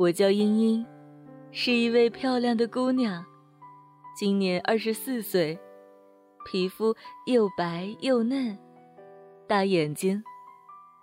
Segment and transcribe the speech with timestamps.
[0.00, 0.86] 我叫茵茵，
[1.52, 3.22] 是一位漂亮的姑娘，
[4.16, 5.60] 今年二十四岁，
[6.46, 6.96] 皮肤
[7.26, 8.58] 又白又嫩，
[9.46, 10.24] 大眼睛，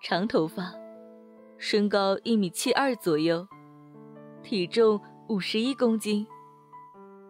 [0.01, 0.73] 长头发，
[1.59, 3.47] 身高一米七二左右，
[4.41, 6.25] 体重五十一公斤，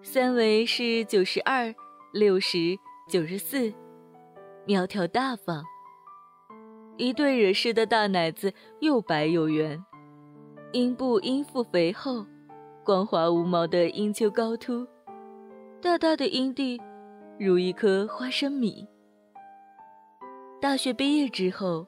[0.02, 1.76] 三围是九十二、
[2.14, 2.80] 六十、
[3.10, 3.74] 九十四，
[4.66, 5.66] 苗条大方。
[6.96, 9.84] 一对惹事的大奶子，又白又圆，
[10.74, 12.26] 阴部阴腹肥厚，
[12.84, 14.86] 光滑无毛的阴丘高凸，
[15.82, 16.78] 大大的阴蒂
[17.40, 18.86] 如一颗花生米。
[20.60, 21.88] 大学毕业之后，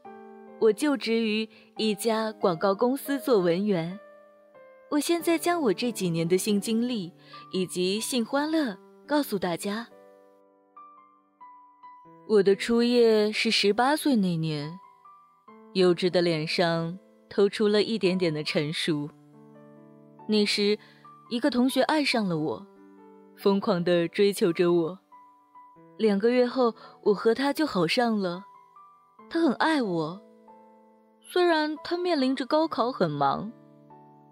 [0.61, 3.99] 我就职于一家广告公司做文员。
[4.89, 7.11] 我现在将我这几年的性经历
[7.51, 9.87] 以及性欢乐告诉大家。
[12.29, 14.79] 我的初夜是十八岁那年。
[15.73, 16.97] 幼稚的脸上
[17.29, 19.09] 透出了一点点的成熟。
[20.27, 20.77] 那时，
[21.29, 22.67] 一个同学爱上了我，
[23.35, 24.99] 疯狂地追求着我。
[25.97, 26.73] 两个月后，
[27.03, 28.43] 我和他就好上了。
[29.29, 30.21] 他很爱我，
[31.21, 33.51] 虽然他面临着高考很忙，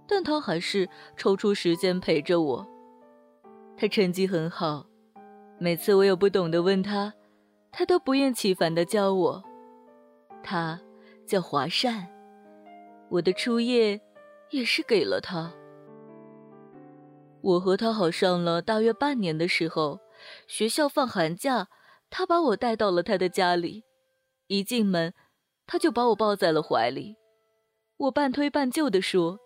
[0.08, 2.68] 但他还是抽出时间陪着我。
[3.78, 4.86] 他成绩很好，
[5.60, 7.14] 每次我有不懂的问他，
[7.72, 9.44] 他都不厌其烦地教我。
[10.42, 10.80] 他。
[11.28, 12.08] 叫华善，
[13.10, 14.02] 我的初夜
[14.50, 15.54] 也是给了他。
[17.42, 20.00] 我和他好上了大约半年的时候，
[20.48, 21.70] 学校放寒假，
[22.10, 23.86] 他把我带到了他的家里。
[24.48, 25.14] 一进门，
[25.66, 27.16] 他就把我抱在了怀里。
[27.98, 29.40] 我半推半就地说：“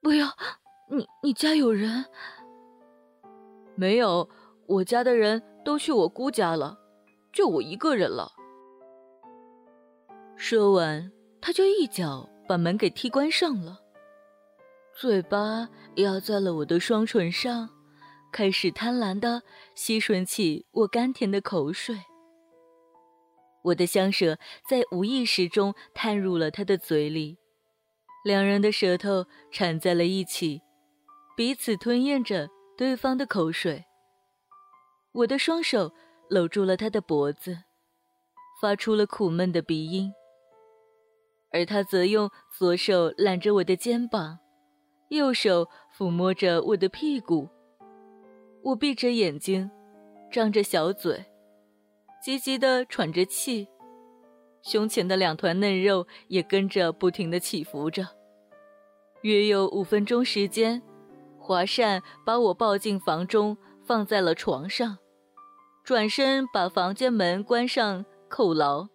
[0.00, 0.28] 不要，
[0.90, 2.04] 你你家有人？
[3.74, 4.28] 没有，
[4.66, 6.78] 我家的人都去我姑家了，
[7.32, 8.32] 就我一个人了。”
[10.36, 11.10] 说完，
[11.42, 13.80] 他就一脚把门给踢关上了，
[14.94, 17.70] 嘴巴压在了我的双唇上，
[18.30, 19.42] 开始贪婪地
[19.74, 21.98] 吸吮起我甘甜的口水。
[23.62, 27.38] 我的香舌在无意识中探入了他的嘴里，
[28.24, 30.62] 两人的舌头缠在了一起，
[31.36, 33.84] 彼此吞咽着对方的口水。
[35.12, 35.92] 我的双手
[36.28, 37.64] 搂住了他的脖子，
[38.60, 40.12] 发出了苦闷的鼻音。
[41.52, 44.38] 而他则用左手揽着我的肩膀，
[45.08, 47.48] 右手抚摸着我的屁股。
[48.62, 49.70] 我闭着眼睛，
[50.30, 51.24] 张着小嘴，
[52.22, 53.68] 急急地喘着气，
[54.62, 58.06] 胸前的两团嫩肉也跟着不停地起伏着。
[59.22, 60.82] 约有五分钟时间，
[61.38, 64.98] 华善把我抱进房中，放在了床上，
[65.82, 68.88] 转身把房间门关上，扣牢。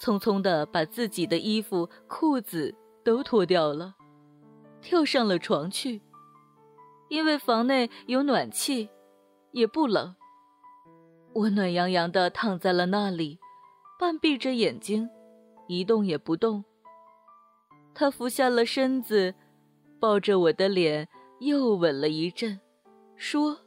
[0.00, 3.96] 匆匆地把自己的衣服、裤子都脱掉了，
[4.80, 6.00] 跳上了床去。
[7.08, 8.88] 因为房内有暖气，
[9.52, 10.14] 也不冷。
[11.34, 13.38] 我暖洋洋地躺在了那里，
[13.98, 15.08] 半闭着眼睛，
[15.66, 16.64] 一动也不动。
[17.94, 19.34] 他俯下了身子，
[19.98, 21.08] 抱着我的脸
[21.40, 22.60] 又吻了一阵，
[23.16, 23.58] 说：“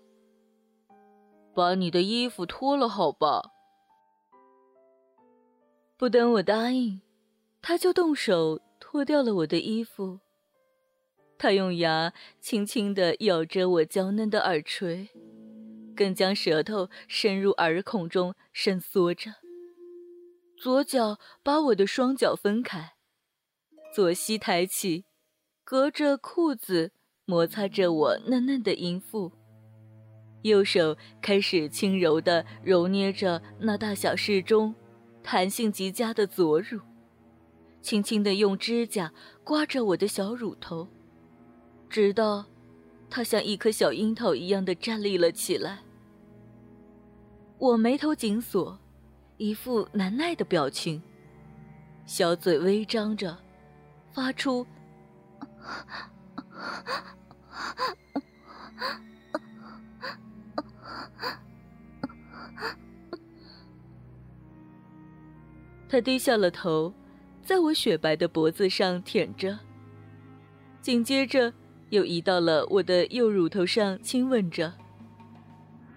[1.54, 3.42] 把你的衣服脱了，好吧。”
[6.02, 7.00] 不等我答应，
[7.62, 10.20] 他就动手脱掉了我的衣服。
[11.38, 15.10] 他用牙轻轻地咬着我娇嫩的耳垂，
[15.96, 19.30] 更将舌头伸入耳孔中伸缩着。
[20.58, 22.94] 左脚把我的双脚分开，
[23.94, 25.06] 左膝抬起，
[25.64, 26.94] 隔着裤子
[27.26, 29.32] 摩擦着我嫩嫩的阴腹。
[30.42, 34.74] 右手开始轻柔地揉捏着那大小适中。
[35.24, 36.80] 弹性极佳的左乳，
[37.82, 39.12] 轻轻地用指甲
[39.44, 40.88] 刮着我的小乳头，
[41.90, 42.46] 直到
[43.10, 45.80] 它像一颗小樱桃一样的站立了起来。
[47.58, 48.78] 我眉头紧锁，
[49.38, 51.02] 一副难耐的表情，
[52.06, 53.38] 小嘴微张着，
[54.12, 54.66] 发出。
[65.92, 66.94] 他低下了头，
[67.44, 69.60] 在我雪白的脖子上舔着，
[70.80, 71.54] 紧接着
[71.90, 74.72] 又移到了我的右乳头上亲吻着，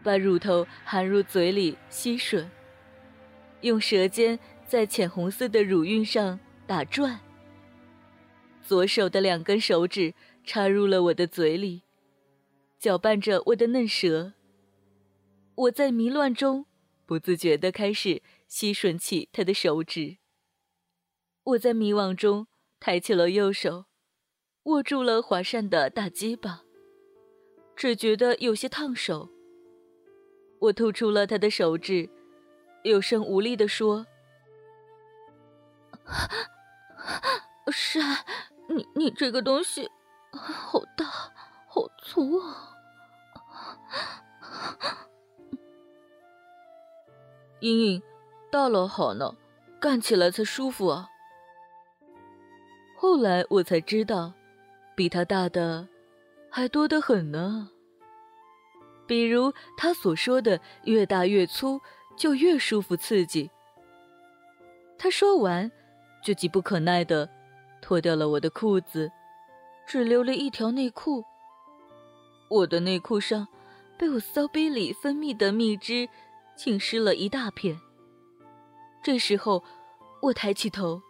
[0.03, 2.45] 把乳头含入嘴里吸吮，
[3.61, 4.37] 用舌尖
[4.67, 7.21] 在浅红色的乳晕上打转。
[8.65, 10.13] 左手的两根手指
[10.43, 11.83] 插入了我的嘴里，
[12.81, 14.33] 搅拌着我的嫩舌。
[15.55, 16.67] 我在迷乱中
[17.07, 18.21] 不自觉地开始。
[18.47, 20.19] 吸吮起他的手指，
[21.43, 22.47] 我在迷惘中
[22.79, 23.87] 抬起了右手，
[24.65, 26.63] 握住了华善的大鸡巴，
[27.75, 29.31] 只觉得有些烫手。
[30.61, 32.09] 我吐出了他的手指，
[32.85, 34.07] 有声无力地说
[37.73, 38.25] ：“善，
[38.69, 39.91] 你你这个东西
[40.33, 41.05] 好大，
[41.69, 42.71] 好粗啊！”
[47.61, 48.03] 莹莹，
[48.55, 49.35] 大了好呢，
[49.81, 51.11] 干起来才舒服啊。
[52.97, 54.33] 后来我才知道。
[54.95, 55.89] 比他大的
[56.49, 57.69] 还多得很呢。
[59.09, 61.81] 比如他所说的“越大越粗，
[62.17, 63.51] 就越舒服刺激”。
[64.97, 65.69] 他说完，
[66.23, 67.29] 就急不可耐地
[67.83, 69.11] 脱掉了我的裤子，
[69.85, 71.25] 只留了一条内裤。
[72.49, 73.49] 我的内裤上
[73.99, 76.09] 被我骚逼里分泌的蜜汁
[76.55, 77.81] 浸湿了一大片。
[79.05, 79.63] 这时候，
[80.23, 81.03] 我抬起头，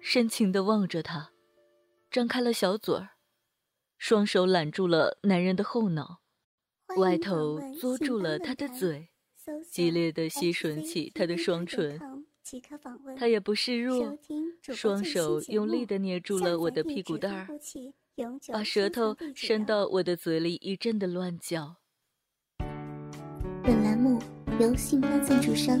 [0.00, 1.32] 深情地望着他，
[2.08, 3.08] 张开了小嘴儿。
[3.98, 6.20] 双手揽住了男人的后脑，
[6.98, 9.08] 歪头捉住了他的嘴，
[9.68, 11.98] 激烈的吸吮起他的双唇。
[13.16, 14.16] 他也不示弱，
[14.72, 17.48] 双手用力地捏住了我的屁股蛋儿，
[18.52, 21.78] 把舌头伸到我的嘴里，一阵的乱叫。
[23.64, 24.22] 本栏目
[24.60, 25.80] 由信发赞助商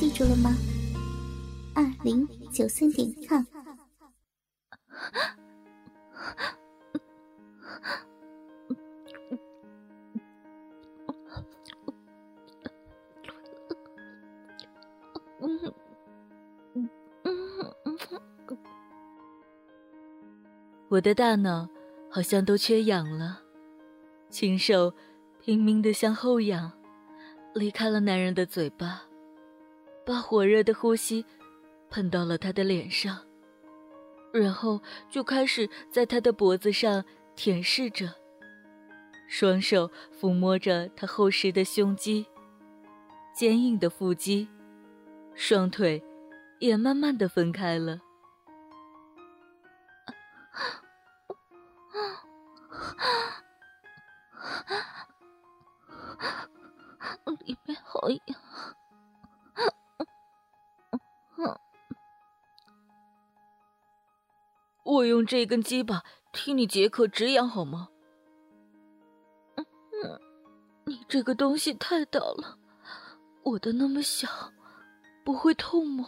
[0.00, 0.56] 记住了吗？
[1.74, 3.44] 二零九三点 com。
[20.88, 21.68] 我的大脑
[22.10, 23.42] 好像都缺氧了，
[24.30, 24.94] 禽手
[25.42, 26.72] 拼命的向后仰，
[27.54, 29.02] 离开了男人的嘴巴，
[30.10, 31.24] 把火热的呼吸
[31.88, 33.16] 喷到了他的脸上，
[34.32, 37.04] 然后就开始在他的脖子上
[37.36, 38.12] 舔舐着，
[39.28, 39.88] 双手
[40.20, 42.26] 抚摸着他厚实的胸肌、
[43.32, 44.48] 坚硬的腹肌，
[45.36, 46.02] 双腿
[46.58, 48.00] 也慢慢的分开了。
[65.10, 66.02] 用这根鸡巴
[66.32, 67.88] 替你解渴止痒好吗？
[69.56, 69.64] 嗯
[70.86, 72.58] 你这个东西太大了，
[73.42, 74.28] 我的那么小，
[75.24, 76.06] 不会痛吗？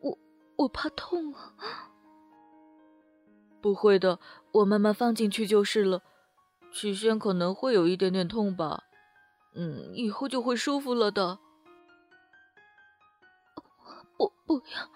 [0.00, 0.18] 我
[0.56, 1.54] 我怕痛啊。
[3.60, 4.20] 不会的，
[4.52, 6.02] 我慢慢放进去就是了。
[6.72, 8.84] 起先可能会有一点点痛吧，
[9.54, 11.38] 嗯，以后就会舒服了的。
[14.16, 14.88] 不，不要，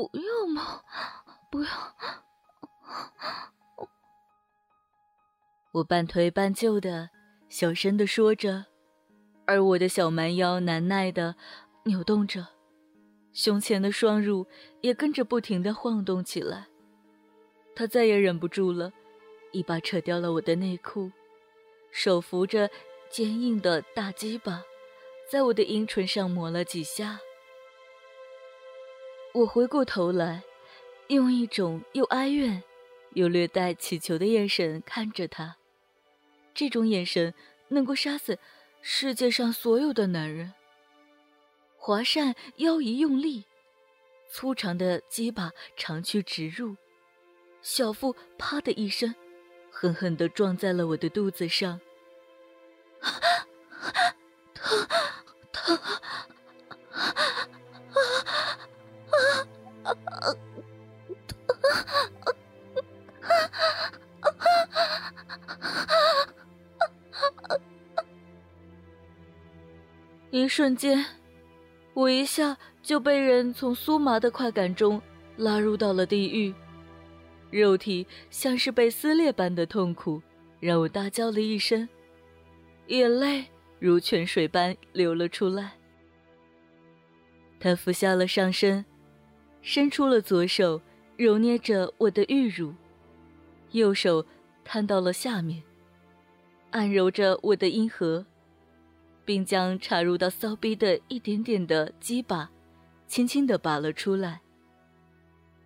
[0.00, 0.80] 不要嘛，
[1.50, 1.70] 不要。
[5.72, 7.10] 我半推半就的，
[7.50, 8.64] 小声的说着，
[9.46, 11.36] 而我的小蛮腰难耐的
[11.84, 12.46] 扭动着，
[13.34, 14.46] 胸前的双乳
[14.80, 16.68] 也跟着不停的晃动起来。
[17.76, 18.90] 他再也忍不住了，
[19.52, 21.12] 一把扯掉了我的内裤，
[21.90, 22.70] 手扶着
[23.10, 24.62] 坚硬的大鸡巴，
[25.30, 27.20] 在我的阴唇上抹了几下。
[29.32, 30.42] 我回过头来，
[31.08, 32.62] 用一种又哀怨
[33.14, 35.56] 又略带乞求的眼神看着他。
[36.52, 37.32] 这种眼神
[37.68, 38.38] 能够杀死
[38.82, 40.52] 世界上所有的男人。
[41.76, 43.44] 华善腰一用力，
[44.28, 46.76] 粗长的鸡巴长驱直入。
[47.62, 49.14] 小腹啪的一声，
[49.70, 51.80] 狠狠地撞在了我的肚子上。
[54.54, 54.88] 疼，
[55.52, 55.78] 疼，
[70.40, 71.04] 一瞬间，
[71.92, 74.98] 我一下就被人从酥麻的快感中
[75.36, 76.54] 拉入到了地狱。
[77.50, 80.22] 肉体像是被撕裂般的痛苦，
[80.58, 81.86] 让我大叫了一声，
[82.86, 83.44] 眼泪
[83.78, 85.72] 如泉水般流了出来。
[87.58, 88.82] 他俯下了上身，
[89.60, 90.80] 伸出了左手，
[91.18, 92.72] 揉捏着我的玉乳，
[93.72, 94.24] 右手
[94.64, 95.62] 摊到了下面，
[96.70, 98.24] 按揉着我的阴核，
[99.30, 102.50] 并将插入到骚逼的一点点的鸡巴，
[103.06, 104.42] 轻轻地拔了出来。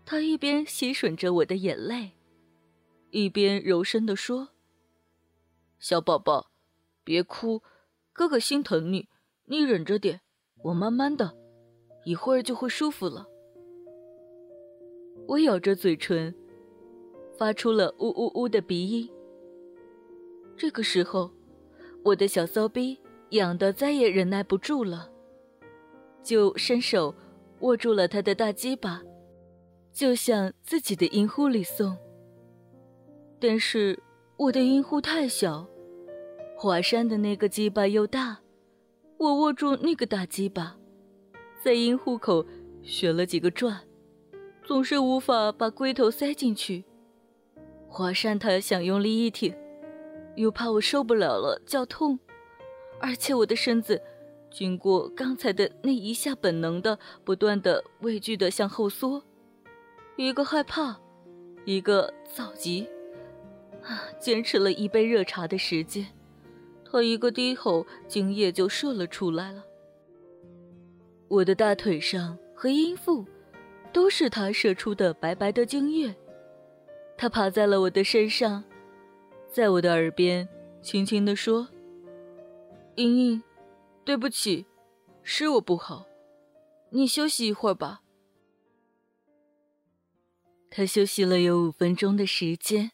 [0.04, 2.10] 他一边吸吮着我的眼泪，
[3.08, 4.50] 一边柔声地说
[5.80, 6.50] ：“小宝宝，
[7.04, 7.62] 别哭，
[8.12, 9.08] 哥哥心疼你，
[9.46, 10.20] 你忍着点，
[10.64, 11.34] 我慢慢的，
[12.04, 13.26] 一会儿就会舒服了。”
[15.26, 16.34] 我咬着嘴唇，
[17.38, 19.10] 发出了呜呜呜的鼻音。
[20.54, 21.30] 这个时候，
[22.04, 23.00] 我的小骚逼
[23.34, 25.10] 痒得再也忍耐不住了，
[26.22, 27.14] 就伸手
[27.60, 29.02] 握住了他的大鸡巴。
[29.92, 31.96] 就向自己的阴户里送，
[33.38, 33.96] 但是
[34.36, 35.64] 我的阴户太小，
[36.56, 38.40] 华山的那个鸡巴又大，
[39.18, 40.76] 我握住那个大鸡巴，
[41.62, 42.44] 在阴户口
[42.82, 43.82] 旋了几个转，
[44.64, 46.84] 总是无法把龟头塞进去。
[47.86, 49.54] 华山他想用力一挺，
[50.34, 52.18] 又怕我受不了了叫痛，
[53.04, 54.00] 而且我的身子
[54.50, 59.22] 经过刚才的那一下，本能的不断的畏惧的向后缩。
[60.16, 60.98] 一个害怕，
[61.66, 62.88] 一个躁急，
[63.82, 64.08] 啊！
[64.18, 66.06] 坚持了一杯热茶的时间，
[66.82, 69.62] 他一个低吼，精液就射了出来了。
[71.28, 73.26] 我的大腿上和阴腹，
[73.92, 76.14] 都是他射出的白白的精液。
[77.18, 78.64] 他爬在了我的身上，
[79.52, 80.48] 在我的耳边
[80.80, 81.68] 轻轻地说
[82.96, 83.42] ：“莹莹，
[84.04, 84.66] 对不起，
[85.22, 86.06] 是我不好，
[86.90, 88.02] 你休息一会儿吧。”
[90.70, 92.92] 他休息了有五分钟的时间，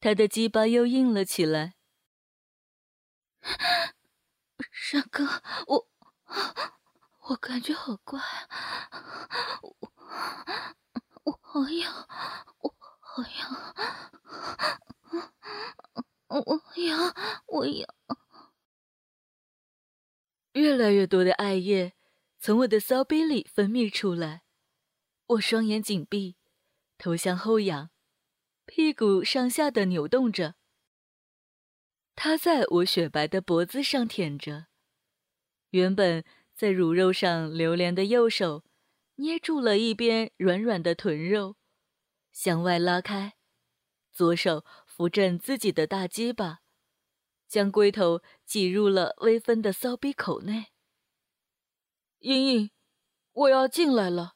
[0.00, 1.74] 他的鸡巴又硬了起来。
[4.72, 5.24] 山哥，
[5.66, 5.88] 我
[7.28, 8.20] 我感觉好怪，
[9.62, 9.76] 我
[11.24, 12.08] 我好痒，
[12.60, 13.74] 我好痒，
[16.28, 17.14] 我痒，
[17.46, 17.86] 我痒。
[20.56, 21.92] 越来越多的艾叶
[22.38, 24.42] 从我的骚逼里分泌出来，
[25.26, 26.36] 我双眼紧闭。
[26.96, 27.90] 头向后仰，
[28.64, 30.54] 屁股上下的扭动着。
[32.14, 34.68] 他在我雪白的脖子上舔着，
[35.72, 38.64] 原本在乳肉上流连的右手，
[39.16, 41.56] 捏住了一边软软的臀肉，
[42.32, 43.34] 向外拉开，
[44.10, 46.60] 左手扶正自己的大鸡巴，
[47.48, 50.66] 将龟头挤入了微分的骚逼口内。
[52.20, 52.70] 莹莹，
[53.32, 54.34] 我要进来了，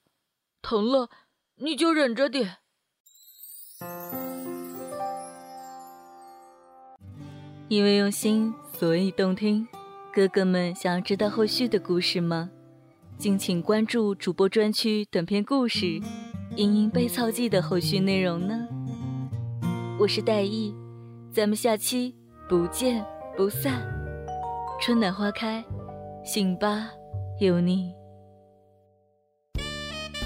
[0.63, 1.11] 疼了。
[1.57, 2.59] 你就忍着点。
[7.69, 9.69] 因为用心，所以动听。
[10.13, 12.51] 哥哥们想要知道后续的故事吗？
[13.17, 15.87] 敬请关注主播专区短篇故事
[16.57, 18.67] 《茵茵被操记》的后续内容呢。
[19.99, 20.75] 我是戴艺，
[21.31, 22.17] 咱们下期
[22.51, 23.81] 不见不散。
[24.83, 25.65] 春暖花开，
[26.25, 26.91] 醒吧
[27.39, 27.93] 有你。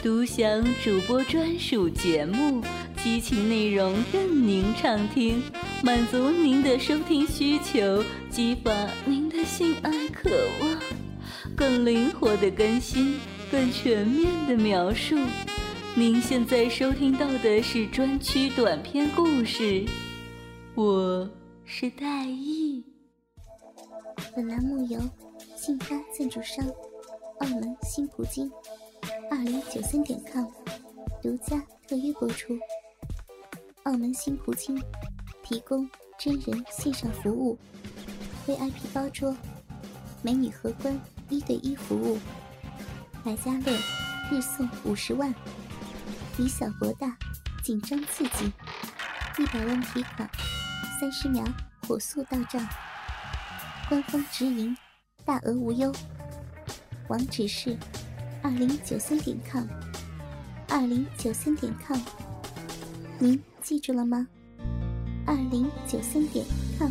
[0.02, 2.62] 独享主播专属节目，
[2.96, 5.42] 激情内容任您畅听，
[5.82, 8.72] 满足您的收听需求，激发
[9.04, 10.30] 您的性爱渴
[10.62, 10.80] 望，
[11.54, 15.14] 更灵活的更新，更全面的描述。
[15.94, 19.84] 您现在收听到的是专区短篇故事，
[20.74, 21.28] 我
[21.66, 22.82] 是黛玉。
[24.36, 25.00] 本栏目由
[25.56, 26.64] 信发赞助商
[27.40, 28.50] 澳门新葡京。
[29.30, 30.46] 二零九三点 com
[31.22, 32.56] 独家特约播出。
[33.84, 34.80] 澳门新葡京
[35.42, 37.58] 提供真人线上服务
[38.46, 39.34] ，VIP 包桌，
[40.22, 40.98] 美女荷官
[41.30, 42.18] 一对一服务，
[43.24, 43.72] 百家乐
[44.30, 45.34] 日送五十万，
[46.38, 47.16] 以小博大，
[47.62, 48.52] 紧张刺激，
[49.38, 50.30] 一百万提款，
[51.04, 51.44] 三十秒
[51.86, 52.66] 火速到账，
[53.90, 54.74] 官方直营，
[55.22, 55.94] 大额无忧，
[57.08, 57.76] 网址是。
[58.42, 59.66] 二零九三点 com，
[60.66, 62.00] 二零九三点 com，
[63.18, 64.26] 您记住了吗？
[65.26, 66.42] 二零九三点
[66.78, 66.90] com。